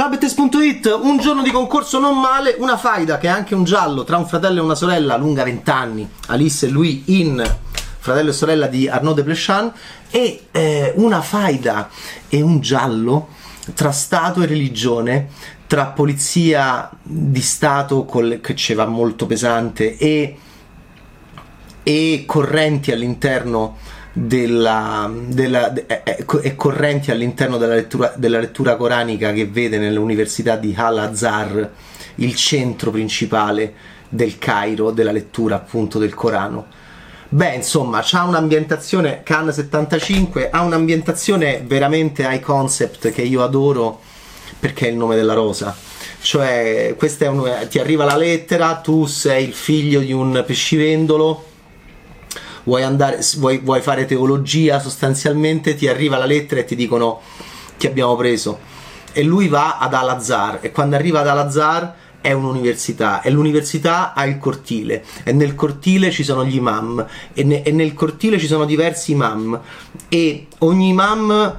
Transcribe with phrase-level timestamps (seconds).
[0.00, 4.02] Ciao Bettes.it, un giorno di concorso non male, una faida che è anche un giallo
[4.02, 7.44] tra un fratello e una sorella lunga vent'anni, Alice e lui in
[7.98, 9.70] fratello e sorella di Arnaud de Plechon
[10.10, 11.90] e eh, una faida
[12.30, 13.28] e un giallo
[13.74, 15.28] tra Stato e religione,
[15.66, 20.38] tra polizia di Stato col, che ci va molto pesante e,
[21.82, 23.76] e correnti all'interno
[24.12, 25.72] della, della,
[26.42, 31.70] e correnti all'interno della lettura, della lettura coranica che vede nell'università di Al-Azhar
[32.16, 33.72] il centro principale
[34.08, 36.66] del Cairo, della lettura appunto del Corano.
[37.28, 44.00] Beh, insomma, c'ha un'ambientazione, Khan 75, ha un'ambientazione veramente high concept che io adoro
[44.58, 45.74] perché è il nome della rosa.
[46.20, 51.49] Cioè, questa è un, ti arriva la lettera, tu sei il figlio di un pescivendolo
[52.70, 57.20] vuoi, andare, vuoi, vuoi fare teologia sostanzialmente, ti arriva la lettera e ti dicono
[57.76, 58.60] ti abbiamo preso.
[59.12, 64.24] E lui va ad Al-Azhar e quando arriva ad Al-Azhar è un'università e l'università ha
[64.24, 68.46] il cortile e nel cortile ci sono gli imam e, ne, e nel cortile ci
[68.46, 69.58] sono diversi imam
[70.08, 71.58] e ogni imam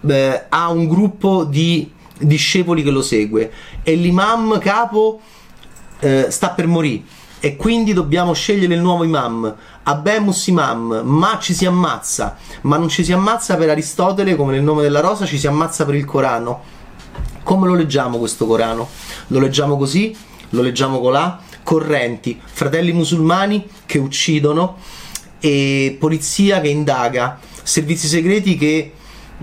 [0.00, 3.50] beh, ha un gruppo di discepoli che lo segue
[3.82, 5.18] e l'imam capo
[6.00, 9.52] eh, sta per morire e quindi dobbiamo scegliere il nuovo imam.
[9.82, 14.62] Abemus imam, ma ci si ammazza, ma non ci si ammazza per Aristotele come nel
[14.62, 16.60] nome della rosa, ci si ammazza per il Corano.
[17.42, 18.88] Come lo leggiamo questo Corano?
[19.26, 20.16] Lo leggiamo così?
[20.50, 21.40] Lo leggiamo colà?
[21.64, 24.76] Correnti, fratelli musulmani che uccidono
[25.40, 28.92] e polizia che indaga, servizi segreti che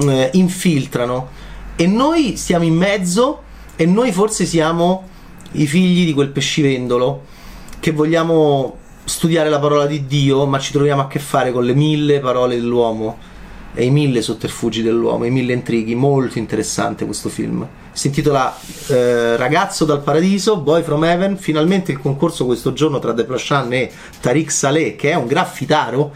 [0.00, 1.28] eh, infiltrano
[1.74, 3.42] e noi stiamo in mezzo
[3.74, 5.08] e noi forse siamo
[5.52, 7.38] i figli di quel pescivendolo
[7.80, 11.74] che vogliamo studiare la parola di Dio, ma ci troviamo a che fare con le
[11.74, 13.18] mille parole dell'uomo
[13.74, 15.94] e i mille sotterfugi dell'uomo, i mille intrighi.
[15.94, 17.66] Molto interessante questo film.
[17.92, 18.56] Si intitola
[18.88, 21.36] eh, Ragazzo dal paradiso, Boy from Heaven.
[21.38, 23.90] Finalmente il concorso questo giorno tra De Plachan e
[24.20, 26.12] Tariq Saleh, che è un graffitaro.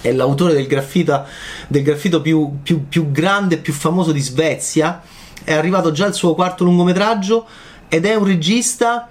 [0.00, 1.26] È l'autore del, graffita,
[1.68, 5.02] del graffito più, più, più grande e più famoso di Svezia.
[5.44, 7.46] È arrivato già il suo quarto lungometraggio
[7.88, 9.08] ed è un regista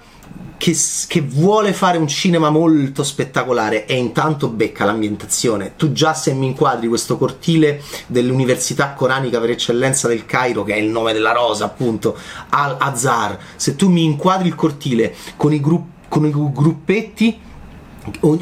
[0.60, 0.76] che,
[1.08, 5.76] che, vuole fare un cinema molto spettacolare e intanto becca l'ambientazione.
[5.78, 10.78] Tu già se mi inquadri questo cortile dell'università coranica per eccellenza del Cairo, che è
[10.78, 12.18] il nome della rosa, appunto,
[12.50, 17.40] Al-Azhar, se tu mi inquadri il cortile con i, gru- con i gruppetti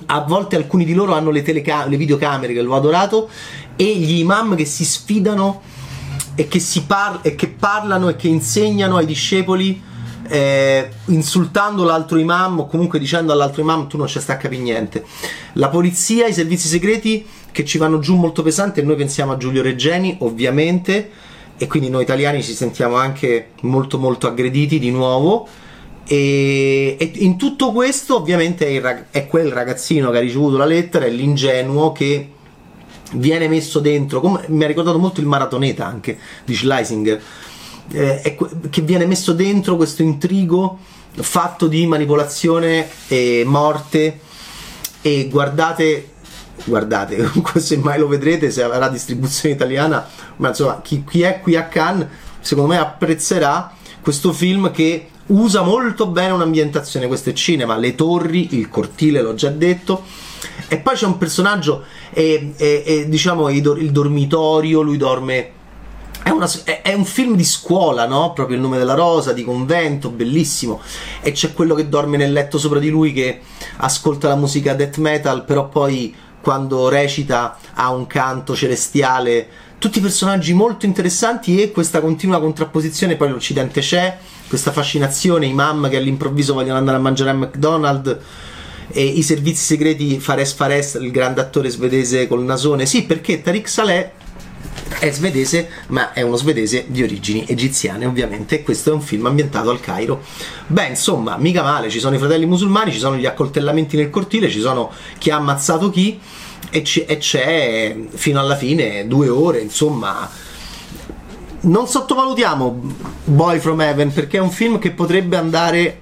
[0.07, 3.29] a volte alcuni di loro hanno le, teleca- le videocamere che l'ho adorato
[3.75, 5.61] e gli imam che si sfidano
[6.34, 9.81] e che, si par- e che parlano e che insegnano ai discepoli
[10.28, 14.62] eh, insultando l'altro imam o comunque dicendo all'altro imam tu non ci sta a capire
[14.62, 15.06] niente.
[15.54, 19.38] La polizia, i servizi segreti che ci vanno giù molto pesanti e noi pensiamo a
[19.38, 21.10] Giulio Reggeni ovviamente
[21.58, 25.48] e quindi noi italiani ci sentiamo anche molto molto aggrediti di nuovo.
[26.10, 30.66] E, e in tutto questo ovviamente è, il, è quel ragazzino che ha ricevuto la
[30.66, 32.32] lettera, è l'ingenuo che
[33.14, 37.22] viene messo dentro, come mi ha ricordato molto il maratoneta anche di Schleisinger,
[37.92, 38.38] eh,
[38.70, 40.80] che viene messo dentro questo intrigo
[41.14, 44.20] fatto di manipolazione e morte.
[45.02, 46.12] E guardate
[46.64, 51.56] guardate se mai lo vedrete se avrà distribuzione italiana ma insomma chi, chi è qui
[51.56, 52.08] a Cannes
[52.40, 53.72] secondo me apprezzerà
[54.02, 57.08] questo film che usa molto bene un'ambientazione.
[57.08, 60.03] Questo è cinema le torri il cortile l'ho già detto.
[60.68, 65.52] E poi c'è un personaggio e, e, e diciamo il dormitorio lui dorme
[66.28, 68.34] è, una, è, è, un film di scuola, no?
[68.34, 70.82] Proprio il nome della rosa, di convento, bellissimo.
[71.22, 73.40] E c'è quello che dorme nel letto sopra di lui che
[73.78, 79.48] ascolta la musica death metal, però poi quando recita ha un canto celestiale.
[79.78, 83.16] Tutti personaggi molto interessanti e questa continua contrapposizione.
[83.16, 84.18] Poi l'Occidente c'è,
[84.50, 88.18] questa fascinazione, i mam che all'improvviso vogliono andare a mangiare a McDonald's.
[88.90, 92.85] E i servizi segreti Fares Fares, il grande attore svedese col nasone.
[92.85, 94.12] Sì, perché Tariq Saleh
[94.99, 98.63] è svedese, ma è uno svedese di origini egiziane, ovviamente.
[98.63, 100.23] Questo è un film ambientato al Cairo.
[100.67, 101.89] Beh, insomma, mica male.
[101.89, 105.35] Ci sono i fratelli musulmani, ci sono gli accoltellamenti nel cortile, ci sono chi ha
[105.35, 106.19] ammazzato chi,
[106.69, 110.29] e, c- e c'è fino alla fine due ore, insomma.
[111.59, 112.81] Non sottovalutiamo
[113.25, 116.01] Boy from Heaven perché è un film che potrebbe andare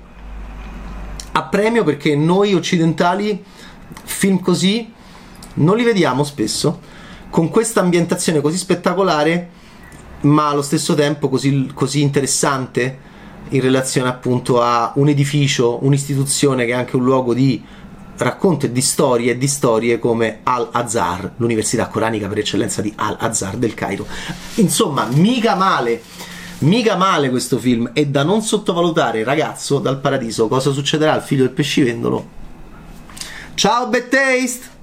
[1.32, 3.44] a premio perché noi occidentali
[4.04, 4.92] film così
[5.56, 6.80] non li vediamo spesso
[7.36, 9.50] con questa ambientazione così spettacolare,
[10.22, 12.98] ma allo stesso tempo così, così interessante
[13.50, 17.62] in relazione appunto a un edificio, un'istituzione che è anche un luogo di
[18.16, 23.58] racconto e di storie e di storie come Al-Azhar, l'università coranica per eccellenza di Al-Azhar
[23.58, 24.08] del Cairo.
[24.54, 26.02] Insomma, mica male.
[26.60, 30.48] Mica male questo film e da non sottovalutare, ragazzo dal paradiso.
[30.48, 32.30] Cosa succederà al figlio del pescivendolo?
[33.56, 34.75] Ciao, Bad!